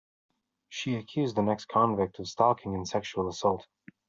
[0.69, 3.67] She accused an ex-convict of stalking and sexual assault.